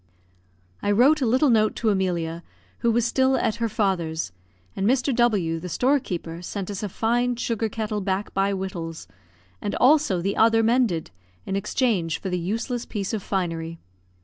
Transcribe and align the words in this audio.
I 0.81 0.89
wrote 0.89 1.21
a 1.21 1.27
little 1.27 1.51
note 1.51 1.75
to 1.75 1.91
Emilia, 1.91 2.41
who 2.79 2.89
was 2.89 3.05
still 3.05 3.37
at 3.37 3.57
her 3.57 3.69
father's; 3.69 4.31
and 4.75 4.87
Mr. 4.87 5.15
W, 5.15 5.59
the 5.59 5.69
storekeeper, 5.69 6.41
sent 6.41 6.71
us 6.71 6.81
a 6.81 6.89
fine 6.89 7.35
sugar 7.35 7.69
kettle 7.69 8.01
back 8.01 8.33
by 8.33 8.51
Wittals, 8.51 9.07
and 9.61 9.75
also 9.75 10.19
the 10.19 10.35
other 10.35 10.63
mended, 10.63 11.11
in 11.45 11.55
exchange 11.55 12.17
for 12.19 12.31
the 12.31 12.39
useless 12.39 12.83
piece 12.83 13.13
of 13.13 13.21
finery. 13.21 13.77